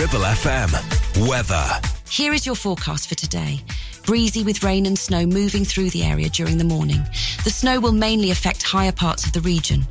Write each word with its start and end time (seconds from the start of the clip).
Ribble 0.00 0.20
FM. 0.20 1.28
Weather. 1.28 1.66
Here 2.08 2.32
is 2.32 2.46
your 2.46 2.54
forecast 2.54 3.06
for 3.06 3.16
today. 3.16 3.60
Breezy 4.06 4.42
with 4.42 4.64
rain 4.64 4.86
and 4.86 4.98
snow 4.98 5.26
moving 5.26 5.62
through 5.62 5.90
the 5.90 6.04
area 6.04 6.30
during 6.30 6.56
the 6.56 6.64
morning. 6.64 7.04
The 7.44 7.50
snow 7.50 7.80
will 7.80 7.92
mainly 7.92 8.30
affect 8.30 8.62
higher 8.62 8.92
parts 8.92 9.26
of 9.26 9.34
the 9.34 9.42
region. 9.42 9.86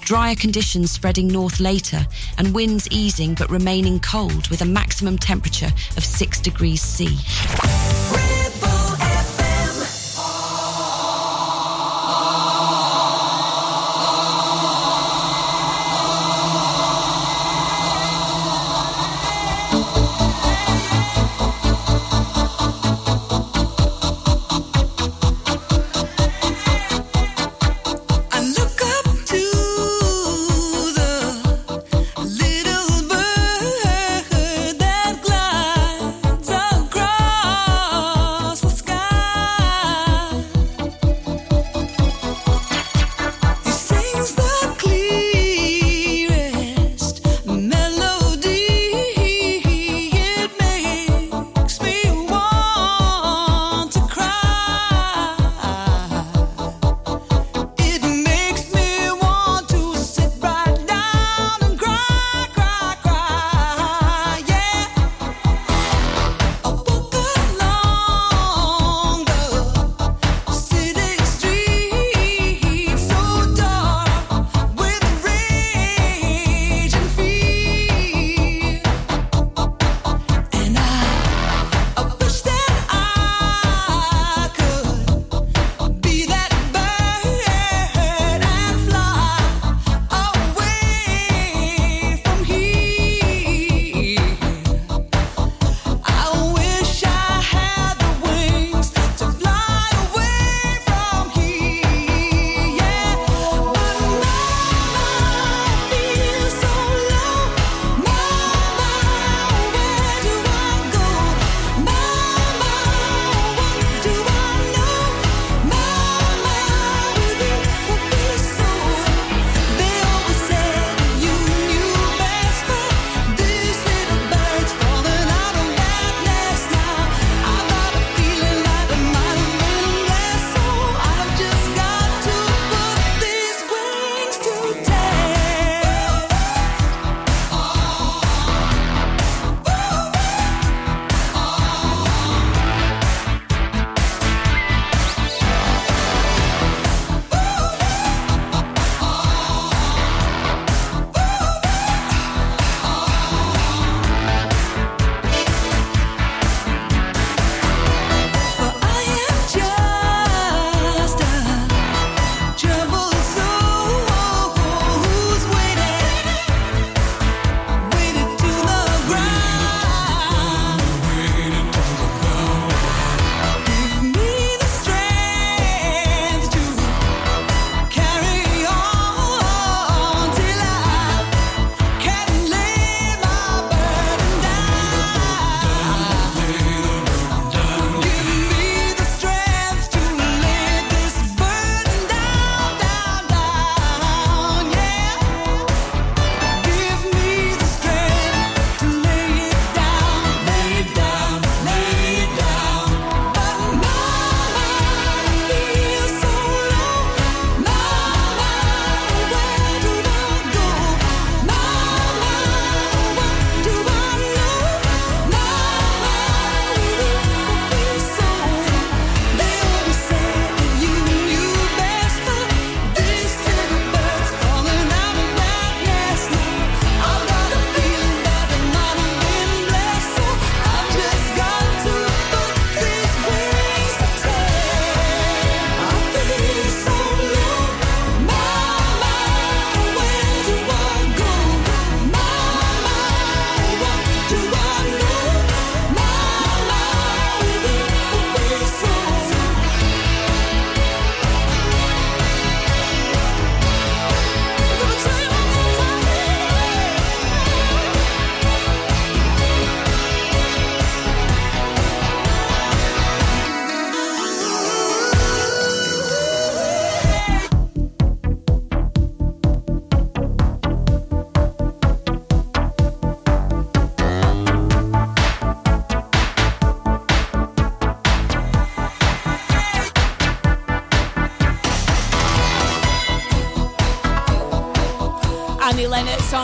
Drier 0.00 0.36
conditions 0.36 0.90
spreading 0.90 1.28
north 1.28 1.60
later 1.60 2.06
and 2.38 2.54
winds 2.54 2.88
easing 2.90 3.34
but 3.34 3.50
remaining 3.50 4.00
cold 4.00 4.48
with 4.48 4.62
a 4.62 4.64
maximum 4.64 5.18
temperature 5.18 5.70
of 5.98 6.02
6 6.02 6.40
degrees 6.40 6.80
C. 6.80 7.08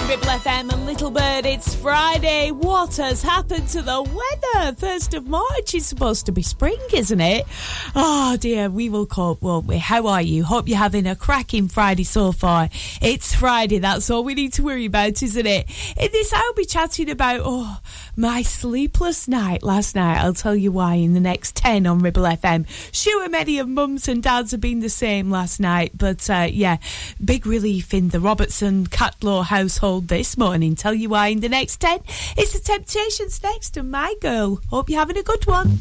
Ribble 0.08 0.24
FM 0.24 0.72
and 0.72 0.86
Little 0.86 1.10
Bird. 1.10 1.44
It's 1.44 1.74
Friday. 1.74 2.50
What 2.50 2.96
has 2.96 3.22
happened 3.22 3.68
to 3.68 3.82
the 3.82 4.00
weather? 4.00 4.37
First 4.76 5.14
of 5.14 5.26
March 5.26 5.74
is 5.74 5.86
supposed 5.86 6.26
to 6.26 6.32
be 6.32 6.42
spring, 6.42 6.78
isn't 6.92 7.20
it? 7.20 7.46
Oh 7.94 8.36
dear, 8.38 8.68
we 8.68 8.88
will 8.88 9.06
cope, 9.06 9.42
won't 9.42 9.66
we? 9.66 9.78
How 9.78 10.06
are 10.06 10.22
you? 10.22 10.44
Hope 10.44 10.68
you're 10.68 10.78
having 10.78 11.06
a 11.06 11.16
cracking 11.16 11.68
Friday 11.68 12.04
so 12.04 12.32
far. 12.32 12.68
It's 13.00 13.34
Friday. 13.34 13.78
That's 13.78 14.10
all 14.10 14.24
we 14.24 14.34
need 14.34 14.52
to 14.54 14.62
worry 14.62 14.86
about, 14.86 15.22
isn't 15.22 15.46
it? 15.46 15.68
In 15.96 16.12
this, 16.12 16.32
I'll 16.32 16.54
be 16.54 16.64
chatting 16.64 17.10
about 17.10 17.40
oh 17.44 17.80
my 18.16 18.42
sleepless 18.42 19.28
night 19.28 19.62
last 19.62 19.94
night. 19.94 20.18
I'll 20.18 20.34
tell 20.34 20.56
you 20.56 20.72
why 20.72 20.94
in 20.94 21.14
the 21.14 21.20
next 21.20 21.56
ten 21.56 21.86
on 21.86 22.00
Ribble 22.00 22.22
FM. 22.22 22.66
Sure, 22.92 23.28
many 23.28 23.58
of 23.58 23.68
mums 23.68 24.08
and 24.08 24.22
dads 24.22 24.52
have 24.52 24.60
been 24.60 24.80
the 24.80 24.88
same 24.88 25.30
last 25.30 25.60
night, 25.60 25.92
but 25.94 26.28
uh, 26.30 26.48
yeah, 26.50 26.78
big 27.24 27.46
relief 27.46 27.94
in 27.94 28.08
the 28.10 28.20
Robertson 28.20 28.86
Catlaw 28.86 29.44
household 29.44 30.08
this 30.08 30.36
morning. 30.36 30.74
Tell 30.74 30.94
you 30.94 31.10
why 31.10 31.28
in 31.28 31.40
the 31.40 31.48
next 31.48 31.80
10. 31.80 32.00
It's 32.36 32.52
the 32.52 32.60
Temptations 32.60 33.42
next 33.42 33.70
to 33.70 33.82
My 33.82 34.14
Girl. 34.20 34.37
Hope 34.46 34.88
you're 34.88 35.00
having 35.00 35.18
a 35.18 35.22
good 35.22 35.44
one. 35.46 35.80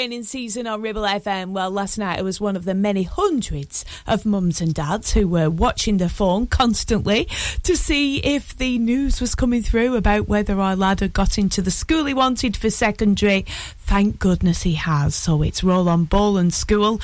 Training 0.00 0.22
season 0.22 0.66
on 0.66 0.80
Ribble 0.80 1.02
FM. 1.02 1.50
Well, 1.50 1.70
last 1.70 1.98
night 1.98 2.18
I 2.18 2.22
was 2.22 2.40
one 2.40 2.56
of 2.56 2.64
the 2.64 2.72
many 2.72 3.02
hundreds 3.02 3.84
of 4.06 4.24
mums 4.24 4.62
and 4.62 4.72
dads 4.72 5.12
who 5.12 5.28
were 5.28 5.50
watching 5.50 5.98
their 5.98 6.08
phone 6.08 6.46
constantly 6.46 7.26
to 7.64 7.76
see 7.76 8.16
if 8.20 8.56
the 8.56 8.78
news 8.78 9.20
was 9.20 9.34
coming 9.34 9.62
through 9.62 9.96
about 9.96 10.26
whether 10.26 10.58
our 10.58 10.74
lad 10.74 11.00
had 11.00 11.12
got 11.12 11.36
into 11.36 11.60
the 11.60 11.70
school 11.70 12.06
he 12.06 12.14
wanted 12.14 12.56
for 12.56 12.70
secondary 12.70 13.44
Thank 13.90 14.20
goodness 14.20 14.62
he 14.62 14.74
has. 14.74 15.16
So 15.16 15.42
it's 15.42 15.64
Roll 15.64 15.88
on 15.88 16.04
Bowland 16.04 16.54
School 16.54 17.00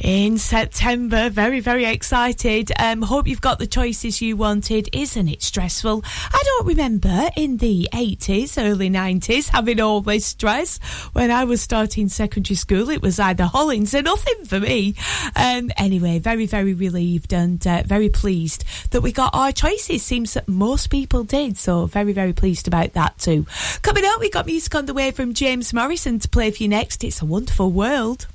in 0.00 0.38
September. 0.38 1.28
Very, 1.28 1.60
very 1.60 1.84
excited. 1.84 2.72
Um, 2.78 3.02
hope 3.02 3.28
you've 3.28 3.42
got 3.42 3.58
the 3.58 3.66
choices 3.66 4.22
you 4.22 4.38
wanted. 4.38 4.88
Isn't 4.94 5.28
it 5.28 5.42
stressful? 5.42 6.02
I 6.02 6.42
don't 6.42 6.66
remember 6.66 7.28
in 7.36 7.58
the 7.58 7.90
80s, 7.92 8.56
early 8.56 8.88
90s, 8.88 9.50
having 9.50 9.80
all 9.80 10.00
this 10.00 10.24
stress. 10.24 10.78
When 11.12 11.30
I 11.30 11.44
was 11.44 11.60
starting 11.60 12.08
secondary 12.08 12.39
school, 12.46 12.90
it 12.90 13.02
was 13.02 13.18
either 13.18 13.44
Hollins 13.44 13.94
or 13.94 14.02
nothing 14.02 14.44
for 14.44 14.60
me. 14.60 14.94
Um, 15.36 15.70
anyway, 15.76 16.18
very, 16.18 16.46
very 16.46 16.74
relieved 16.74 17.32
and 17.32 17.64
uh, 17.66 17.82
very 17.86 18.08
pleased 18.08 18.64
that 18.90 19.00
we 19.00 19.12
got 19.12 19.34
our 19.34 19.52
choices. 19.52 20.02
Seems 20.02 20.34
that 20.34 20.48
most 20.48 20.88
people 20.90 21.24
did. 21.24 21.56
So 21.56 21.86
very, 21.86 22.12
very 22.12 22.32
pleased 22.32 22.68
about 22.68 22.94
that 22.94 23.18
too. 23.18 23.46
Coming 23.82 24.04
up, 24.04 24.20
we 24.20 24.30
got 24.30 24.46
music 24.46 24.74
on 24.74 24.86
the 24.86 24.94
way 24.94 25.10
from 25.10 25.34
James 25.34 25.72
Morrison 25.72 26.18
to 26.18 26.28
play 26.28 26.50
for 26.50 26.62
you 26.62 26.68
next. 26.68 27.04
It's 27.04 27.22
a 27.22 27.26
wonderful 27.26 27.70
world. 27.70 28.26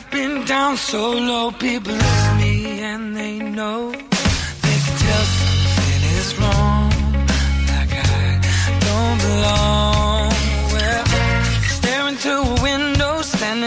I've 0.00 0.10
been 0.10 0.44
down 0.44 0.76
so 0.76 1.10
low, 1.10 1.50
people 1.50 1.92
love 1.92 2.36
me 2.38 2.80
and 2.80 3.16
they 3.16 3.38
know 3.38 3.90
they 3.90 4.78
can 4.84 4.96
tell 4.98 5.24
something 5.24 6.02
is 6.18 6.38
wrong, 6.38 6.90
like 7.66 7.92
I 7.92 8.78
don't 8.80 9.18
belong. 9.20 9.97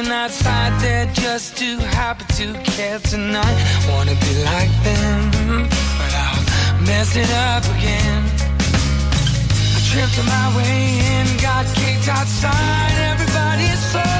Standing 0.01 0.11
outside 0.11 0.81
there 0.81 1.05
just 1.13 1.57
too 1.57 1.77
happy 1.77 2.25
to 2.33 2.53
care 2.63 2.99
tonight. 2.99 3.57
Wanna 3.89 4.15
be 4.15 4.43
like 4.43 4.71
them, 4.83 5.31
but 5.97 6.13
I'll 6.13 6.81
mess 6.81 7.15
it 7.15 7.29
up 7.29 7.63
again 7.77 8.23
I 9.75 9.81
tripped 9.89 10.17
my 10.25 10.57
way 10.57 10.99
in, 11.13 11.27
got 11.41 11.65
kicked 11.75 12.07
outside. 12.07 12.93
Everybody's 13.11 13.79
so. 13.91 14.10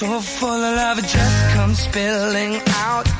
So 0.00 0.18
full 0.18 0.48
of 0.48 0.76
love, 0.76 0.98
it 0.98 1.04
just 1.04 1.50
comes 1.50 1.80
spilling 1.80 2.62
out. 2.68 3.19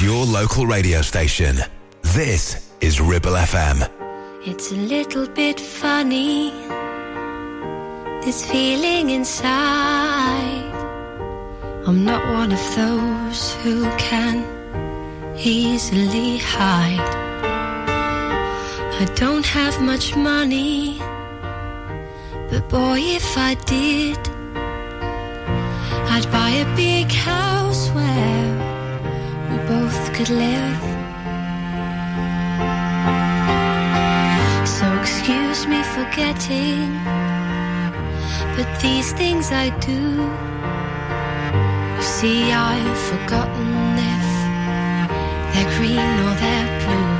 Your 0.00 0.24
local 0.24 0.64
radio 0.64 1.02
station. 1.02 1.56
This 2.02 2.70
is 2.80 3.00
Ribble 3.00 3.32
FM. 3.32 3.90
It's 4.46 4.70
a 4.70 4.76
little 4.76 5.26
bit 5.26 5.58
funny 5.58 6.50
this 8.24 8.48
feeling 8.48 9.10
inside. 9.10 10.72
I'm 11.86 12.04
not 12.04 12.22
one 12.32 12.52
of 12.52 12.76
those 12.76 13.54
who 13.62 13.90
can 13.96 14.44
easily 15.36 16.38
hide. 16.38 17.10
I 19.00 19.04
don't 19.16 19.46
have 19.46 19.80
much 19.80 20.14
money, 20.14 20.98
but 22.50 22.68
boy, 22.68 22.98
if 23.00 23.36
I 23.36 23.54
did, 23.66 24.18
I'd 26.12 26.30
buy 26.30 26.50
a 26.50 26.76
big 26.76 27.10
house 27.10 27.88
where 27.90 28.37
both 29.88 30.12
could 30.12 30.30
live. 30.30 30.82
So 34.76 34.86
excuse 35.00 35.66
me 35.66 35.80
for 35.92 36.04
getting, 36.20 36.88
but 38.56 38.68
these 38.82 39.12
things 39.12 39.46
I 39.50 39.66
do. 39.90 40.02
You 41.96 42.04
see, 42.18 42.40
I've 42.52 43.00
forgotten 43.12 43.70
if 44.14 44.28
they're 45.52 45.70
green 45.76 46.12
or 46.24 46.34
they're 46.42 46.70
blue. 46.82 47.14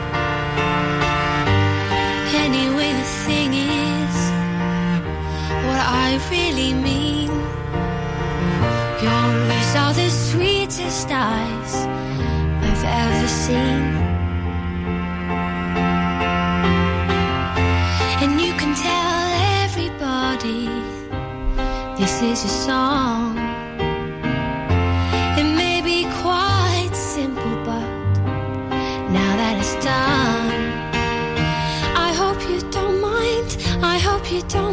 Anyway, 2.46 2.90
the 3.00 3.08
thing 3.26 3.50
is, 3.84 4.16
what 5.66 5.82
I 6.06 6.08
really 6.34 6.72
mean. 6.88 7.30
Your 9.04 9.24
eyes 9.52 9.72
are 9.82 9.94
the 9.94 10.10
sweetest 10.10 11.08
eyes 11.10 12.07
ever 12.88 13.28
seen. 13.28 13.96
And 18.22 18.40
you 18.40 18.52
can 18.54 18.74
tell 18.74 19.18
everybody 19.64 20.68
this 21.98 22.22
is 22.22 22.44
a 22.44 22.48
song. 22.66 23.38
It 25.40 25.48
may 25.62 25.80
be 25.80 26.04
quite 26.22 26.94
simple, 26.94 27.56
but 27.64 27.88
now 29.18 29.32
that 29.40 29.54
it's 29.60 29.74
done, 29.84 30.60
I 32.06 32.12
hope 32.12 32.40
you 32.50 32.60
don't 32.70 33.00
mind. 33.00 33.56
I 33.82 33.98
hope 33.98 34.32
you 34.32 34.42
don't 34.48 34.67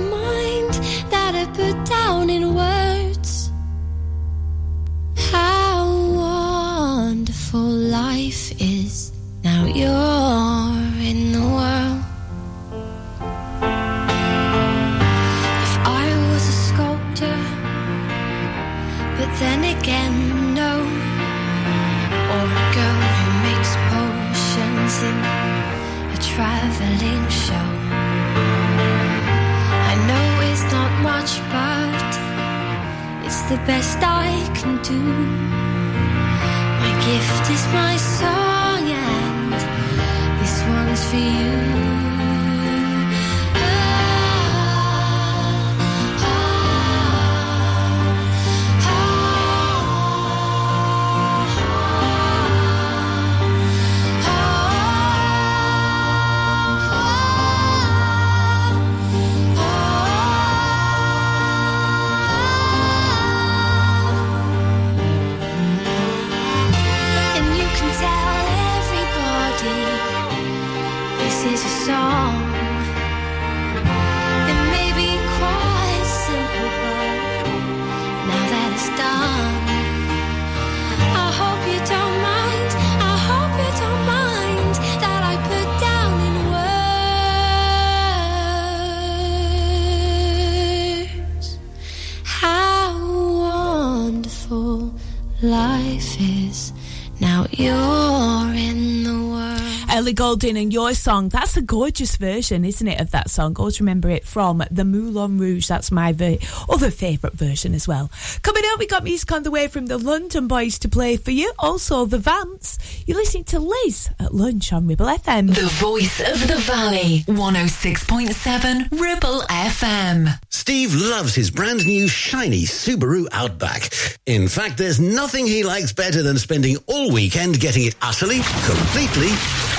Ellie 100.43 100.61
and 100.63 100.73
your 100.73 100.93
song. 100.93 101.29
That's 101.29 101.55
a 101.55 101.61
gorgeous 101.61 102.17
version, 102.17 102.65
isn't 102.65 102.87
it, 102.87 102.99
of 102.99 103.11
that 103.11 103.29
song? 103.29 103.55
Always 103.57 103.79
remember 103.79 104.09
it 104.09 104.25
from 104.25 104.63
the 104.69 104.83
Moulin 104.83 105.37
Rouge. 105.37 105.67
That's 105.67 105.91
my 105.91 106.11
ver- 106.11 106.37
other 106.69 106.91
favourite 106.91 107.35
version 107.35 107.73
as 107.73 107.87
well. 107.87 108.11
Coming 108.41 108.63
up, 108.67 108.79
we 108.79 108.87
got 108.87 109.03
music 109.03 109.31
on 109.31 109.43
the 109.43 109.51
way 109.51 109.67
from 109.67 109.85
the 109.85 109.97
London 109.97 110.47
Boys 110.47 110.77
to 110.79 110.89
play 110.89 111.15
for 111.17 111.31
you. 111.31 111.53
Also, 111.57 112.05
the 112.05 112.17
Vamps. 112.17 112.77
You're 113.07 113.17
listening 113.17 113.45
to 113.45 113.59
Liz 113.59 114.09
at 114.19 114.33
lunch 114.33 114.73
on 114.73 114.87
Ribble 114.87 115.05
FM. 115.05 115.55
The 115.55 115.67
voice 115.67 116.19
of 116.19 116.47
the 116.47 116.57
valley, 116.57 117.23
106.7 117.27 118.91
Ribble 118.91 119.41
FM. 119.41 120.39
Steve 120.49 120.93
loves 120.93 121.35
his 121.35 121.49
brand 121.49 121.85
new 121.85 122.07
shiny 122.07 122.63
Subaru 122.63 123.27
Outback. 123.31 123.89
In 124.25 124.47
fact, 124.47 124.77
there's 124.77 124.99
nothing 124.99 125.45
he 125.45 125.63
likes 125.63 125.93
better 125.93 126.21
than 126.21 126.37
spending 126.37 126.77
all 126.87 127.11
weekend 127.11 127.59
getting 127.59 127.85
it 127.85 127.95
utterly, 128.01 128.41
completely 128.65 129.29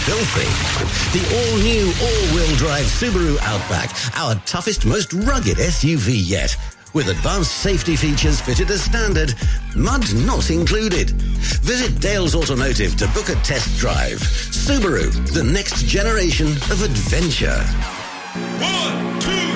filthy. 0.06 0.46
The 1.18 1.24
all-new 1.34 1.86
all-wheel 2.00 2.56
drive 2.56 2.86
Subaru 2.86 3.36
Outback, 3.40 3.90
our 4.16 4.36
toughest, 4.46 4.86
most 4.86 5.12
rugged 5.12 5.56
SUV 5.58 6.12
yet. 6.14 6.56
With 6.94 7.08
advanced 7.08 7.56
safety 7.56 7.96
features 7.96 8.40
fitted 8.40 8.70
as 8.70 8.84
standard, 8.84 9.34
mud 9.74 10.04
not 10.24 10.48
included. 10.48 11.10
Visit 11.10 12.00
Dale's 12.00 12.36
Automotive 12.36 12.94
to 12.98 13.08
book 13.08 13.30
a 13.30 13.34
test 13.42 13.76
drive. 13.80 14.20
Subaru, 14.20 15.10
the 15.34 15.42
next 15.42 15.84
generation 15.86 16.52
of 16.70 16.84
adventure. 16.84 17.60
One, 18.62 19.18
two. 19.18 19.55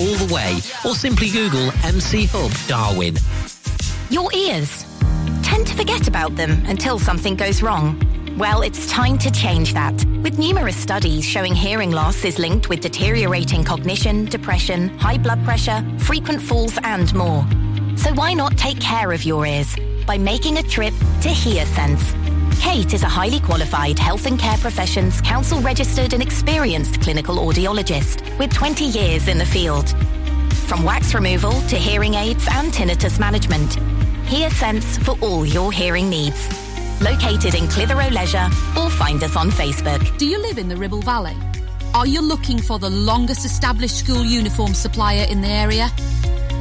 all 0.00 0.14
the 0.26 0.32
way, 0.34 0.54
or 0.86 0.94
simply 0.94 1.28
Google 1.28 1.70
MC 1.84 2.24
Hub 2.26 2.50
Darwen. 2.66 3.20
Your 4.10 4.32
ears. 4.32 4.86
Tend 5.42 5.66
to 5.66 5.74
forget 5.74 6.08
about 6.08 6.36
them 6.36 6.64
until 6.66 6.98
something 6.98 7.36
goes 7.36 7.62
wrong. 7.62 8.00
Well, 8.38 8.62
it's 8.62 8.90
time 8.90 9.18
to 9.18 9.30
change 9.30 9.74
that. 9.74 9.92
With 10.22 10.38
numerous 10.38 10.76
studies 10.76 11.26
showing 11.26 11.54
hearing 11.54 11.90
loss 11.90 12.24
is 12.24 12.38
linked 12.38 12.70
with 12.70 12.80
deteriorating 12.80 13.62
cognition, 13.62 14.24
depression, 14.24 14.88
high 14.98 15.18
blood 15.18 15.44
pressure, 15.44 15.84
frequent 15.98 16.40
falls, 16.40 16.78
and 16.82 17.12
more. 17.14 17.46
So 17.96 18.14
why 18.14 18.32
not 18.32 18.56
take 18.56 18.80
care 18.80 19.12
of 19.12 19.24
your 19.24 19.44
ears 19.44 19.76
by 20.06 20.16
making 20.16 20.56
a 20.56 20.62
trip 20.62 20.94
to 20.94 21.28
HearSense? 21.28 22.39
Kate 22.60 22.92
is 22.92 23.02
a 23.02 23.08
highly 23.08 23.40
qualified 23.40 23.98
health 23.98 24.26
and 24.26 24.38
care 24.38 24.58
professions 24.58 25.22
council 25.22 25.60
registered 25.62 26.12
and 26.12 26.22
experienced 26.22 27.00
clinical 27.00 27.36
audiologist 27.36 28.38
with 28.38 28.52
20 28.52 28.84
years 28.84 29.28
in 29.28 29.38
the 29.38 29.46
field. 29.46 29.88
From 30.68 30.84
wax 30.84 31.14
removal 31.14 31.52
to 31.62 31.76
hearing 31.76 32.14
aids 32.14 32.46
and 32.52 32.70
tinnitus 32.70 33.18
management, 33.18 33.70
HearSense 34.26 35.02
for 35.02 35.18
all 35.24 35.46
your 35.46 35.72
hearing 35.72 36.10
needs. 36.10 36.48
Located 37.00 37.54
in 37.54 37.66
Clitheroe 37.66 38.10
Leisure 38.10 38.48
or 38.76 38.90
find 38.90 39.24
us 39.24 39.36
on 39.36 39.50
Facebook. 39.50 40.18
Do 40.18 40.26
you 40.26 40.38
live 40.38 40.58
in 40.58 40.68
the 40.68 40.76
Ribble 40.76 41.00
Valley? 41.00 41.36
Are 41.94 42.06
you 42.06 42.20
looking 42.20 42.58
for 42.58 42.78
the 42.78 42.90
longest 42.90 43.46
established 43.46 43.98
school 43.98 44.22
uniform 44.22 44.74
supplier 44.74 45.26
in 45.30 45.40
the 45.40 45.48
area? 45.48 45.90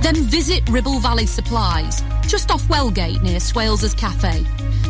Then 0.01 0.15
visit 0.15 0.67
Ribble 0.69 0.99
Valley 0.99 1.25
Supplies, 1.25 2.01
just 2.29 2.51
off 2.51 2.61
Wellgate 2.67 3.23
near 3.23 3.39
Swales's 3.39 3.95
Cafe. 3.95 4.45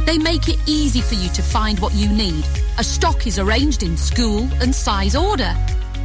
They 0.06 0.18
make 0.18 0.50
it 0.50 0.60
easy 0.66 1.00
for 1.00 1.14
you 1.14 1.30
to 1.30 1.42
find 1.42 1.80
what 1.80 1.94
you 1.94 2.10
need. 2.10 2.44
A 2.78 2.84
stock 2.84 3.28
is 3.28 3.40
arranged 3.40 3.82
in 3.82 3.96
school 3.96 4.46
and 4.62 4.76
size 4.76 5.16
order. 5.16 5.56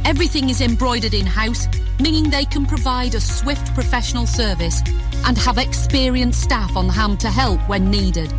Everything 0.05 0.49
is 0.49 0.61
embroidered 0.61 1.13
in-house, 1.13 1.67
meaning 1.99 2.29
they 2.29 2.45
can 2.45 2.65
provide 2.65 3.15
a 3.15 3.19
swift 3.19 3.73
professional 3.73 4.25
service 4.25 4.81
and 5.25 5.37
have 5.37 5.57
experienced 5.57 6.41
staff 6.41 6.77
on 6.77 6.87
hand 6.87 7.19
to 7.19 7.29
help 7.29 7.59
when 7.67 7.91
needed. 7.91 8.31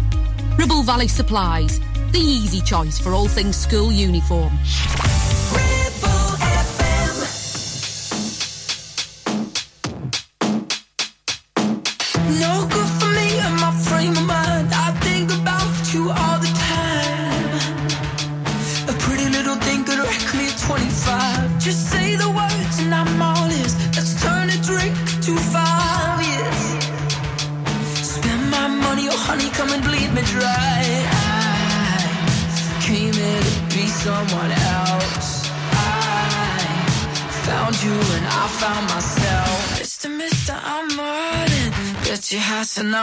Ribble 0.57 0.83
Valley 0.83 1.09
Supplies, 1.09 1.81
the 2.13 2.19
easy 2.19 2.63
choice 2.63 2.99
for 2.99 3.13
all 3.13 3.29
things 3.29 3.57
school 3.57 3.93
uniform. 3.93 4.53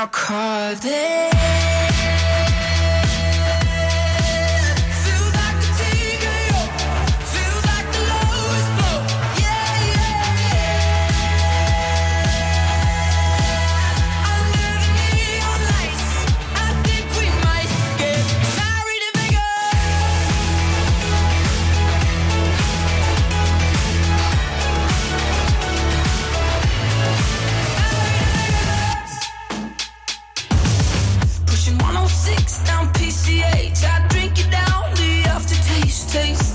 I'll 0.04 0.10
it. 0.84 1.33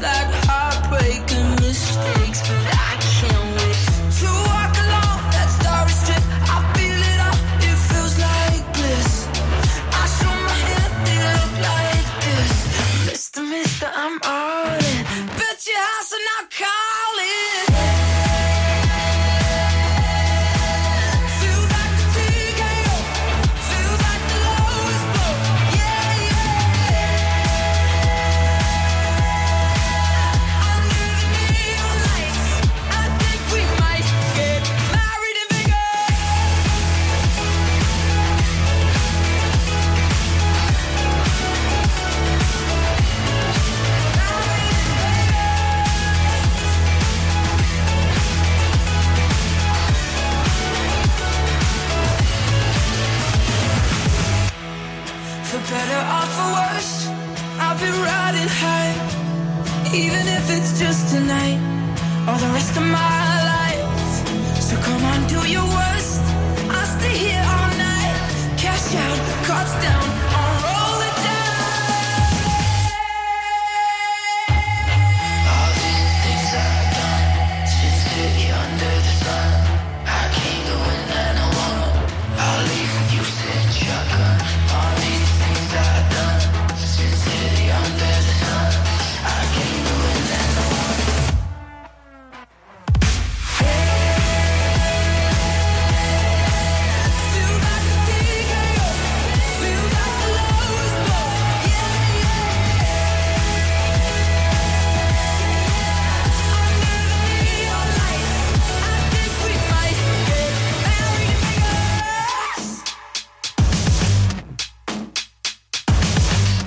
Like 0.00 0.30
heartbreak 0.46 1.32
and 1.32 1.60
mistakes, 1.60 2.57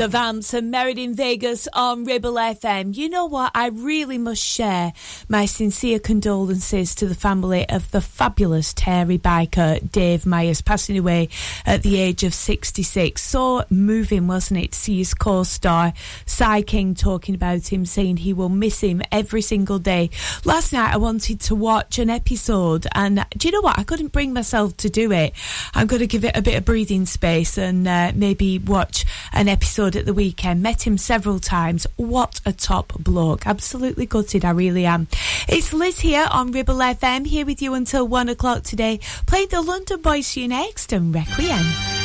The 0.02 0.08
Vamps 0.08 0.56
and 0.56 0.72
Married 0.72 0.98
in 0.98 1.14
Vegas 1.14 1.68
on 1.74 2.06
Ribble 2.06 2.34
FM. 2.34 2.98
You 2.98 3.08
know 3.08 3.28
what? 3.28 3.52
I 3.54 3.68
really 3.68 4.18
must 4.18 4.44
share 4.44 4.94
my 5.30 5.46
sincere 5.46 6.00
condolences 6.00 6.96
to 6.96 7.06
the 7.06 7.14
family 7.14 7.70
of 7.70 7.92
the 7.92 8.02
fabulous 8.02 8.74
Hairy 8.80 9.20
Biker 9.20 9.92
Dave 9.92 10.26
Myers 10.26 10.60
passing 10.60 10.98
away 10.98 11.30
at 11.68 11.84
the 11.84 12.00
age 12.00 12.24
of 12.24 12.34
66. 12.34 13.22
So 13.22 13.64
moving, 13.70 14.26
wasn't 14.26 14.62
it, 14.62 14.72
to 14.72 14.80
see 14.80 14.98
his 14.98 15.14
co-star 15.14 15.94
Si 16.26 16.64
King 16.64 16.96
talking 16.96 17.36
about 17.36 17.72
him, 17.72 17.86
saying 17.86 18.18
he 18.18 18.34
will 18.34 18.50
miss 18.50 18.82
him 18.82 19.04
every 19.12 19.44
single 19.44 19.78
day. 19.78 20.10
Last 20.46 20.74
night 20.74 20.96
I 20.96 20.98
wanted 20.98 21.42
to 21.42 21.54
watch 21.54 22.00
an 22.00 22.10
episode 22.10 22.88
and 22.96 23.24
do 23.38 23.48
you 23.48 23.52
know 23.52 23.62
what? 23.62 23.78
I 23.78 23.84
couldn't 23.84 24.12
bring 24.14 24.34
myself 24.34 24.76
to 24.78 24.90
do 24.90 25.12
it. 25.12 25.34
I'm 25.76 25.86
going 25.86 26.00
to 26.00 26.08
give 26.08 26.26
it 26.26 26.36
a 26.36 26.42
bit 26.42 26.58
of 26.58 26.66
breathing 26.66 27.06
space 27.06 27.56
and 27.60 27.88
uh, 27.88 28.14
maybe 28.16 28.58
watch 28.58 29.06
an 29.32 29.48
episode 29.48 29.91
at 29.96 30.06
the 30.06 30.14
weekend. 30.14 30.62
Met 30.62 30.86
him 30.86 30.98
several 30.98 31.40
times. 31.40 31.88
What 31.96 32.42
a 32.46 32.54
top 32.54 32.94
bloke. 33.00 33.46
Absolutely 33.46 34.06
gutted, 34.06 34.46
I 34.46 34.52
really 34.52 34.86
am. 34.86 35.08
It's 35.48 35.74
Liz 35.74 36.00
here 36.00 36.28
on 36.32 36.52
Ribble 36.52 36.76
FM, 36.76 37.28
here 37.28 37.46
with 37.46 37.62
you 37.62 37.74
until 37.74 38.08
one 38.08 38.30
o'clock 38.30 38.64
today. 38.64 39.00
Played 39.26 39.50
the 39.52 39.62
London 39.62 40.02
Boys 40.02 40.34
for 40.34 40.40
you 40.40 40.48
next 40.48 40.94
and 40.94 41.14
Requiem. 41.14 42.01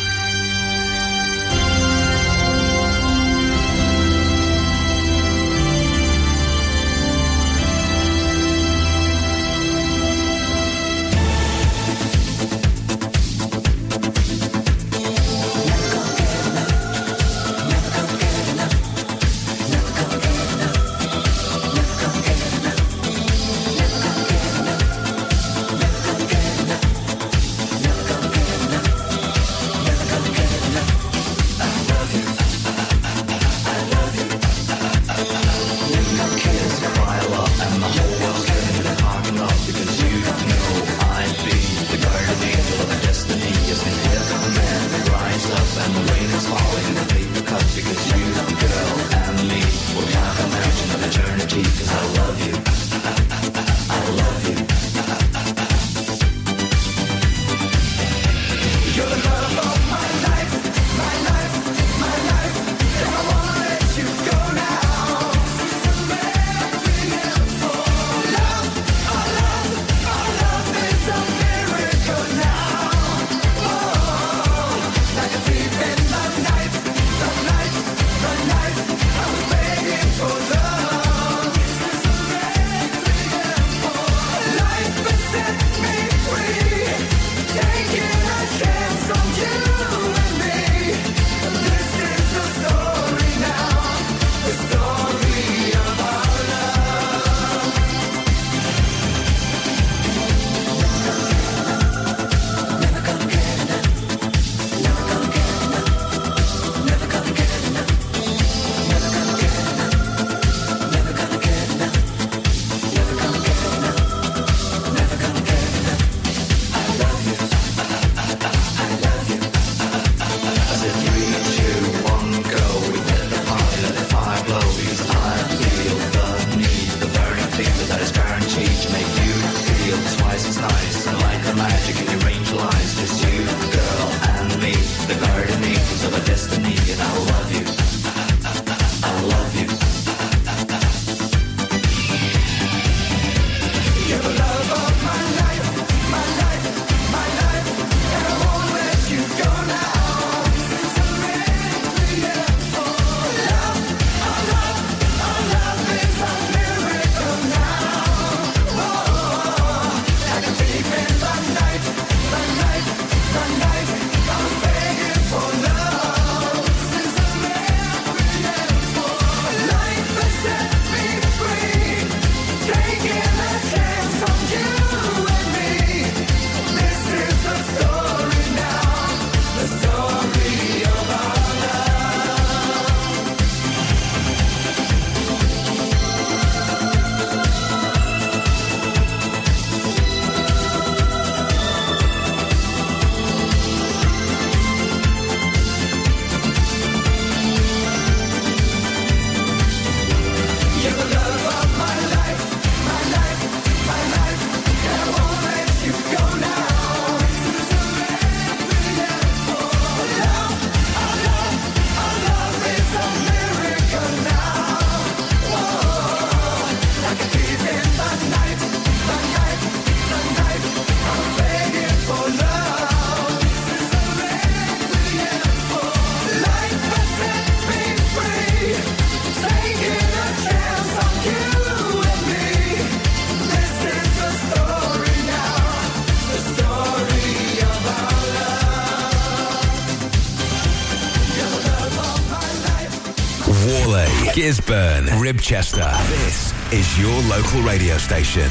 Chester, 245.47 245.89
This 246.09 246.53
is 246.73 246.99
your 246.99 247.23
local 247.31 247.63
radio 247.63 247.99
station. 247.99 248.51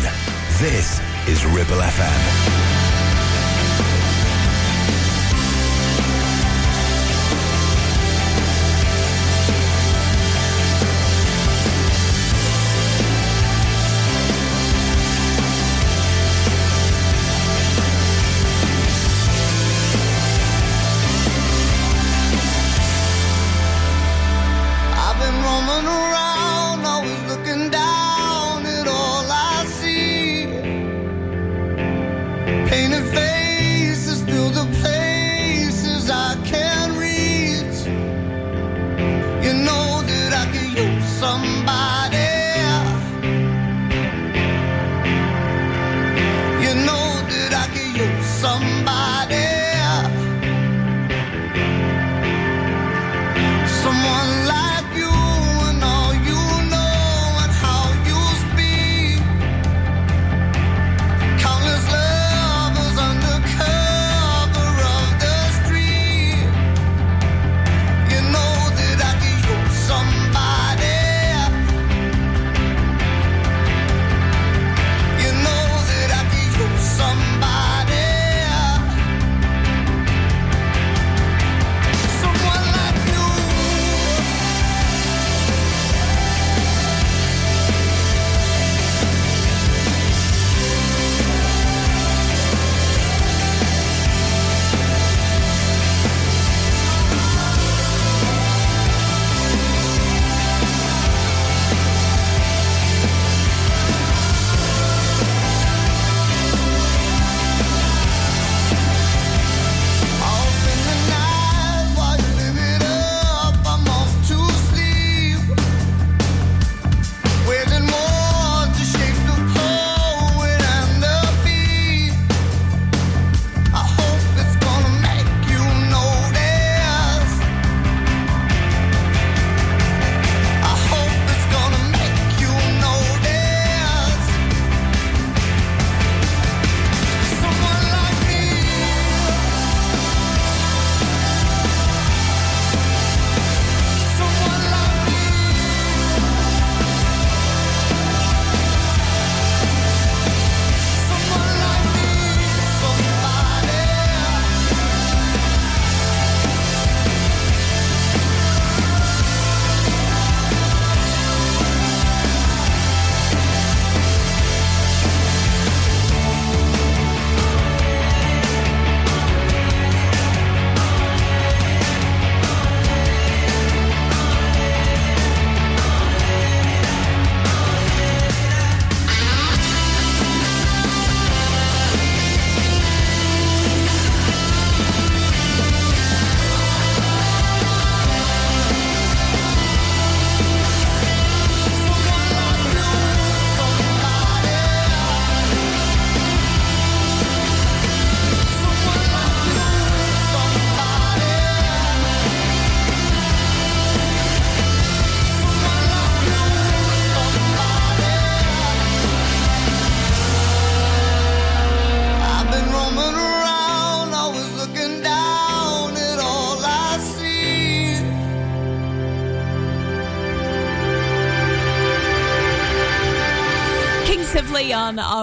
This 0.60 1.02
is 1.28 1.46
Ribble 1.46 1.82
FM. 1.82 2.85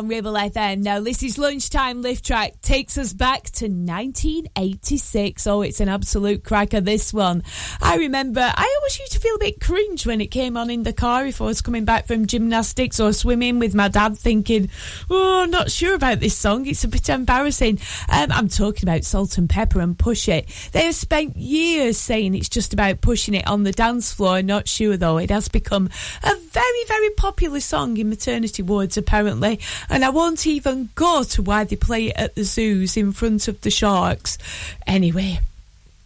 On, 0.02 0.08
Ribble 0.08 0.32
FM. 0.32 0.78
Now, 0.78 0.98
this 0.98 1.22
is 1.22 1.38
Lunchtime 1.38 2.02
Lift 2.02 2.24
Track. 2.24 2.60
Takes 2.60 2.98
us 2.98 3.12
back 3.12 3.44
to 3.50 3.66
1986. 3.66 5.46
Oh, 5.46 5.62
it's 5.62 5.78
an 5.78 5.88
absolute 5.88 6.42
cracker, 6.42 6.80
this 6.80 7.14
one. 7.14 7.44
I 7.80 7.96
remember, 7.96 8.40
I 8.40 8.76
always 8.78 8.98
used 8.98 9.12
to 9.12 9.20
feel 9.20 9.36
a 9.36 9.38
bit 9.38 9.60
cringe 9.60 10.04
when 10.04 10.20
it 10.20 10.32
came 10.32 10.56
on 10.56 10.70
in 10.70 10.82
the 10.82 10.92
car 10.92 11.26
if 11.26 11.40
I 11.40 11.44
was 11.44 11.62
coming 11.62 11.84
back 11.84 12.06
from 12.08 12.26
gymnastics 12.26 12.98
or 12.98 13.12
swimming 13.12 13.60
with 13.60 13.74
my 13.76 13.88
dad 13.88 14.18
thinking, 14.18 14.70
oh, 15.08 15.42
I'm 15.42 15.50
not 15.50 15.70
sure 15.70 15.94
about 15.94 16.18
this 16.18 16.36
song. 16.36 16.66
It's 16.66 16.82
a 16.82 16.88
bit 16.88 17.08
embarrassing. 17.08 17.78
Um, 18.08 18.32
I'm 18.32 18.48
talking 18.48 18.88
about 18.88 19.04
Salt-N-Pepa 19.04 19.80
and 19.80 19.96
Push 19.96 20.28
It. 20.28 20.48
They 20.72 20.86
have 20.86 20.96
spent 20.96 21.36
years 21.36 21.96
saying 21.96 22.34
it's 22.34 22.48
just 22.48 22.72
about 22.72 23.02
pushing 23.02 23.34
it 23.34 23.46
on 23.46 23.62
the 23.62 23.72
dance 23.72 24.12
floor. 24.12 24.42
Not 24.42 24.66
sure, 24.66 24.96
though. 24.96 25.18
It 25.18 25.30
has 25.30 25.48
become 25.48 25.90
a 26.24 26.34
very, 26.34 26.84
very 26.88 27.10
popular 27.10 27.60
song 27.60 27.96
in 27.98 28.08
maternity 28.08 28.62
wards, 28.62 28.96
apparently. 28.96 29.60
And 29.92 30.06
I 30.06 30.08
won't 30.08 30.46
even 30.46 30.88
go 30.94 31.22
to 31.22 31.42
why 31.42 31.64
they 31.64 31.76
play 31.76 32.06
it 32.06 32.16
at 32.16 32.34
the 32.34 32.44
zoos 32.44 32.96
in 32.96 33.12
front 33.12 33.46
of 33.46 33.60
the 33.60 33.70
sharks. 33.70 34.38
Anyway. 34.86 35.40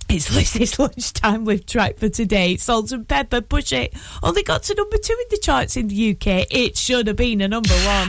It's 0.08 0.34
Lizzie's 0.34 0.78
lunchtime 0.78 1.44
with 1.44 1.66
track 1.66 1.98
for 1.98 2.08
today. 2.08 2.56
Salt-N-Pepa, 2.56 3.48
push 3.48 3.72
it. 3.72 3.94
Only 4.22 4.42
got 4.42 4.64
to 4.64 4.74
number 4.74 4.98
two 4.98 5.16
in 5.20 5.26
the 5.30 5.38
charts 5.38 5.76
in 5.76 5.88
the 5.88 6.10
UK. 6.10 6.46
It 6.50 6.76
should 6.76 7.06
have 7.06 7.16
been 7.16 7.40
a 7.40 7.48
number 7.48 7.74
one. 7.74 8.08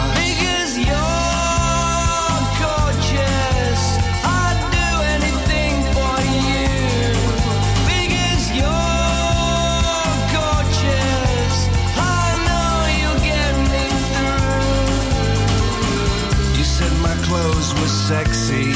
sexy. 18.11 18.67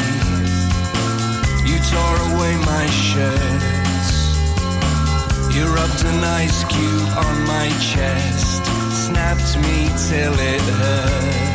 You 1.68 1.78
tore 1.92 2.20
away 2.30 2.56
my 2.74 2.86
shirts. 3.08 4.12
You 5.54 5.64
rubbed 5.78 6.02
an 6.06 6.24
ice 6.24 6.64
cube 6.64 7.10
on 7.26 7.36
my 7.46 7.68
chest, 7.92 8.64
snapped 9.06 9.52
me 9.66 9.78
till 10.08 10.36
it 10.54 10.62
hurt. 10.80 11.55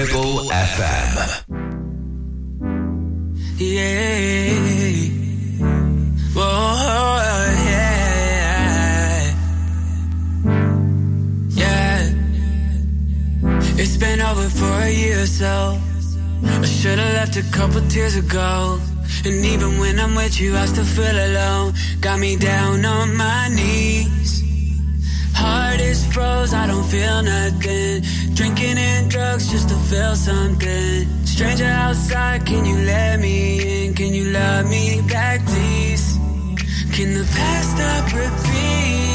Ribble 0.00 0.48
FM. 0.48 1.12
Yeah. 3.58 4.54
Whoa, 6.32 7.20
yeah. 7.68 8.00
Yeah. 11.50 12.12
It's 13.76 13.96
been 13.98 14.22
over 14.22 14.48
for 14.48 14.72
a 14.88 14.90
year 14.90 15.20
or 15.20 15.26
so. 15.26 15.78
I 16.44 16.64
should've 16.64 17.12
left 17.18 17.36
a 17.36 17.42
couple 17.52 17.82
tears 17.88 18.16
ago. 18.16 18.80
And 19.26 19.44
even 19.44 19.78
when 19.80 20.00
I'm 20.00 20.14
with 20.14 20.40
you, 20.40 20.56
I 20.56 20.64
still 20.64 20.86
feel 20.96 21.18
alone. 21.28 21.74
Got 22.00 22.20
me 22.20 22.36
down 22.36 22.86
on 22.86 23.14
my 23.16 23.48
knees. 23.48 24.42
Heart 25.34 25.80
is 25.80 26.06
froze, 26.10 26.54
I 26.54 26.66
don't 26.66 26.84
feel 26.84 27.22
nothing. 27.22 27.89
Drinking 28.34 28.78
and 28.78 29.10
drugs 29.10 29.50
just 29.50 29.68
to 29.68 29.76
feel 29.90 30.14
something. 30.16 31.24
Stranger 31.24 31.64
outside, 31.64 32.46
can 32.46 32.64
you 32.64 32.76
let 32.86 33.20
me 33.20 33.86
in? 33.86 33.94
Can 33.94 34.14
you 34.14 34.24
love 34.26 34.68
me 34.68 35.02
back, 35.08 35.44
please? 35.46 36.16
Can 36.92 37.14
the 37.14 37.24
past 37.34 37.70
stop 37.76 38.04
repeating? 38.12 39.09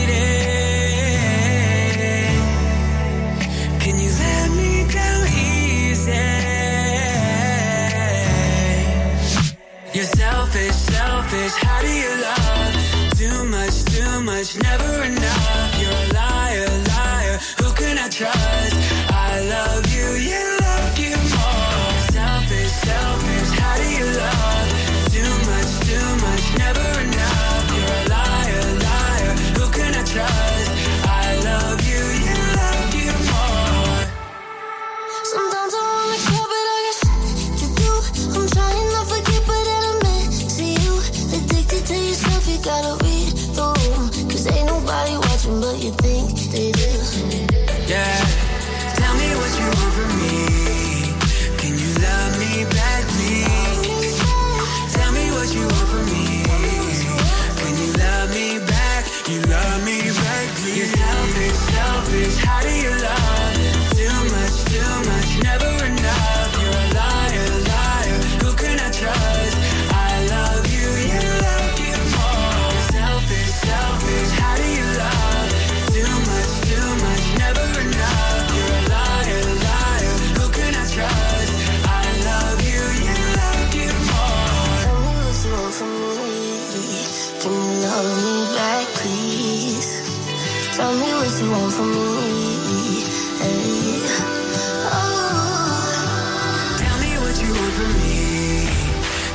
for 97.76 97.90
me? 98.00 98.68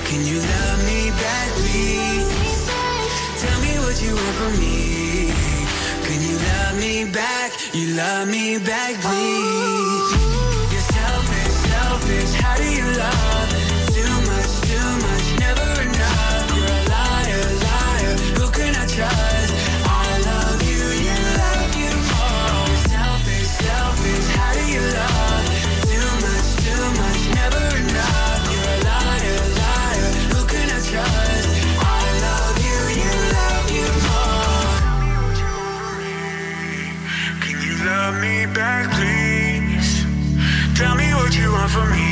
Can 0.09 0.21
you 0.25 0.39
love 0.41 0.79
me 0.91 1.11
back, 1.11 1.49
please? 1.61 2.65
Tell 3.43 3.59
me 3.61 3.73
what 3.85 3.97
you 4.03 4.13
want 4.15 4.37
from 4.41 4.53
me. 4.59 5.31
Can 6.07 6.19
you 6.29 6.37
love 6.51 6.75
me 6.81 7.05
back? 7.13 7.51
You 7.75 7.95
love 7.97 8.29
me 8.29 8.59
back, 8.59 8.93
please. 9.05 10.11
You're 10.73 10.89
selfish, 10.97 11.55
selfish. 11.69 12.33
How 12.41 12.57
do 12.57 12.69
you 12.79 12.87
love? 12.99 13.70
Back, 38.71 38.87
please? 38.99 39.91
Tell 40.79 40.95
me 40.95 41.09
what 41.19 41.33
you 41.37 41.49
want 41.57 41.71
from 41.77 41.89
me. 41.91 42.09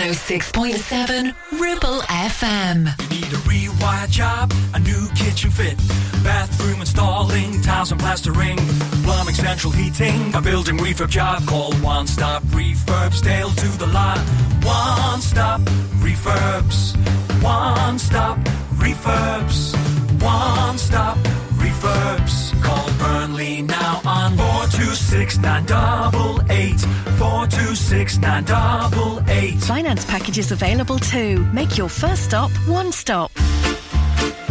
106.7 0.00 1.34
Ribble 1.60 2.00
FM. 2.30 2.78
Need 3.10 3.32
a 3.38 3.40
rewire 3.50 4.08
job, 4.08 4.52
a 4.74 4.78
new 4.78 5.08
kitchen 5.14 5.50
fit, 5.50 5.76
bathroom 6.24 6.80
installing, 6.80 7.60
tiles 7.62 7.90
and 7.92 8.00
plastering, 8.00 8.58
plumbing, 9.04 9.34
central 9.34 9.72
heating, 9.72 10.34
a 10.34 10.40
building 10.40 10.78
refurb 10.78 11.10
job. 11.10 11.46
Call 11.46 11.72
One 11.94 12.06
Stop 12.06 12.42
Refurbs, 12.58 13.22
Dale 13.22 13.50
to 13.50 13.68
the 13.78 13.86
lot. 13.86 14.18
One 14.64 15.20
Stop 15.20 15.60
Refurbs, 16.04 16.96
One 17.42 17.98
Stop 17.98 18.38
Refurbs, 18.82 19.74
One 20.22 20.78
Stop 20.78 21.18
Refurbs. 21.60 22.60
Call 22.62 22.88
Burnley 22.98 23.62
now 23.62 24.00
on 24.04 24.36
426 24.36 25.38
988 25.38 26.80
426 27.18 28.18
988. 28.18 29.60
Finance 29.60 30.04
packages 30.06 30.52
available 30.52 30.98
too. 30.98 31.44
Make 31.52 31.76
your 31.78 31.88
first 31.88 32.24
stop 32.24 32.50
one 32.66 32.92
stop. 32.92 33.30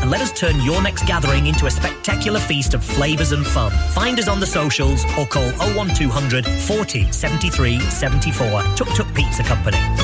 and 0.00 0.10
let 0.10 0.20
us 0.20 0.32
turn 0.32 0.60
your 0.62 0.82
next 0.82 1.06
gathering 1.06 1.46
into 1.46 1.66
a 1.66 1.70
spectacular 1.70 2.40
feast 2.40 2.74
of 2.74 2.84
flavours 2.84 3.32
and 3.32 3.46
fun. 3.46 3.70
Find 3.92 4.18
us 4.18 4.28
on 4.28 4.40
the 4.40 4.46
socials 4.46 5.04
or 5.18 5.26
call 5.26 5.50
01200 5.76 6.46
40 6.46 7.12
73 7.12 7.80
74. 7.80 8.62
Tuk 8.76 8.88
Tuk 8.94 9.14
Pizza 9.14 9.42
Company. 9.42 10.03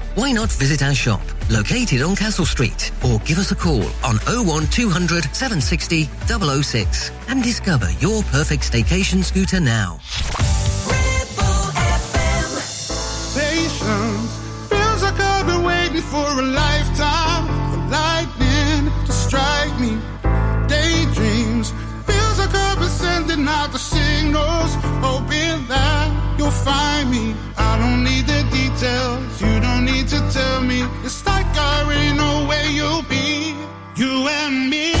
Why 0.15 0.33
not 0.33 0.51
visit 0.51 0.83
our 0.83 0.93
shop, 0.93 1.21
located 1.49 2.01
on 2.01 2.17
Castle 2.17 2.45
Street, 2.45 2.91
or 3.05 3.19
give 3.19 3.37
us 3.37 3.51
a 3.51 3.55
call 3.55 3.83
on 4.03 4.17
01200 4.27 5.23
760 5.33 6.09
006 6.27 7.11
and 7.29 7.41
discover 7.41 7.89
your 8.01 8.21
perfect 8.23 8.69
staycation 8.69 9.23
scooter 9.23 9.61
now. 9.61 9.99
Patience 13.33 14.31
feels 14.67 15.01
like 15.01 15.17
I've 15.17 15.45
been 15.47 15.63
waiting 15.63 16.01
for 16.01 16.27
a 16.27 16.41
lifetime 16.41 17.47
for 17.71 17.79
lightning 17.87 18.91
to 19.05 19.11
strike 19.13 19.79
me. 19.79 19.97
Daydreams 20.67 21.71
feels 22.05 22.37
like 22.37 22.53
I've 22.53 22.79
been 22.79 22.89
sending 22.89 23.47
out 23.47 23.71
the 23.71 23.79
signals, 23.79 24.75
hoping 24.99 25.65
that 25.69 26.35
you'll 26.37 26.51
find 26.51 27.09
me. 27.09 27.33
I 27.57 27.77
don't 27.79 28.03
need 28.03 28.27
the 28.27 28.43
details, 28.51 29.20
you'll 32.81 33.03
be. 33.03 33.53
You 33.95 34.27
and 34.27 34.69
me, 34.69 35.00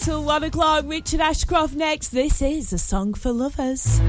till 0.00 0.24
one 0.24 0.44
o'clock. 0.44 0.84
Richard 0.86 1.20
Ashcroft 1.20 1.74
next. 1.74 2.08
This 2.08 2.42
is 2.42 2.72
a 2.72 2.78
song 2.78 3.14
for 3.14 3.32
lovers. 3.32 4.00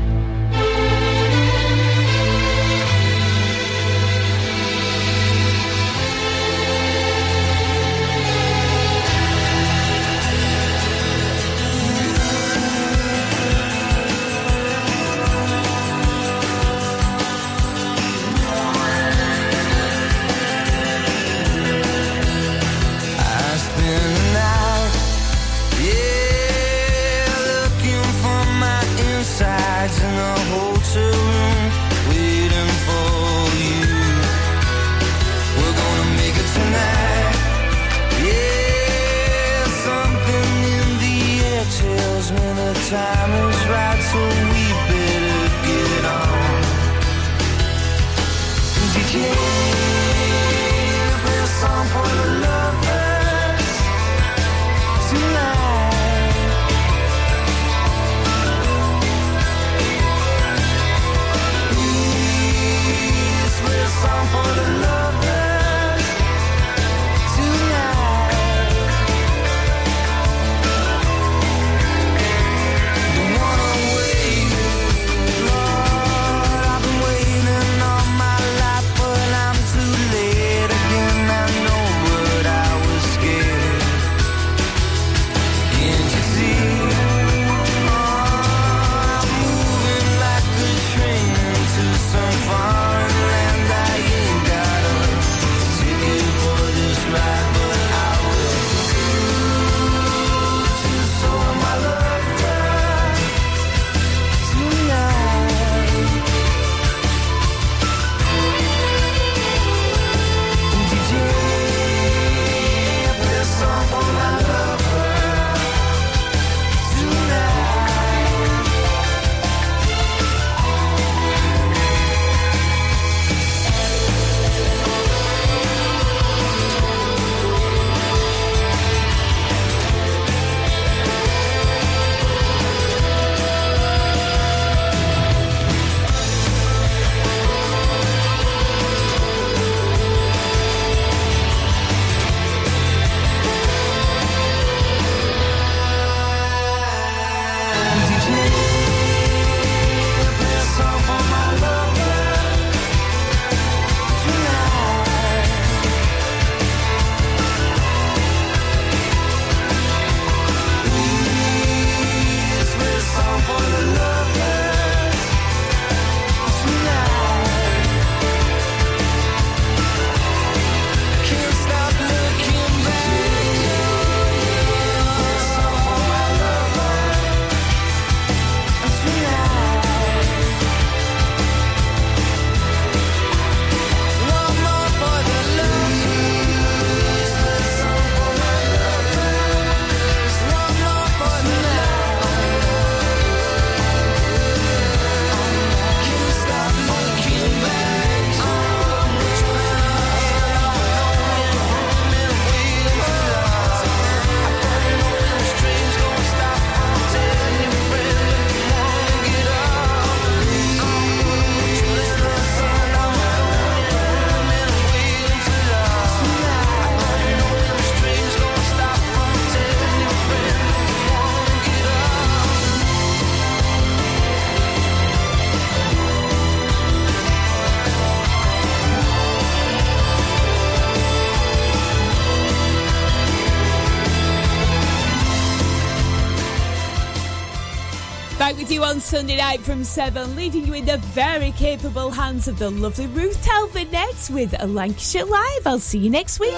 Back 238.51 238.59
with 238.59 238.71
you 238.71 238.83
on 238.83 238.99
Sunday 238.99 239.37
night 239.37 239.61
from 239.61 239.83
7, 239.83 240.35
leaving 240.35 240.65
you 240.65 240.73
in 240.73 240.85
the 240.85 240.97
very 240.97 241.51
capable 241.51 242.09
hands 242.09 242.49
of 242.49 242.59
the 242.59 242.69
lovely 242.69 243.07
Ruth 243.07 243.41
Talbot 243.41 243.89
next 243.91 244.29
with 244.29 244.53
a 244.59 244.67
Lancashire 244.67 245.25
Live. 245.25 245.65
I'll 245.65 245.79
see 245.79 245.99
you 245.99 246.09
next 246.09 246.39
week. 246.39 246.53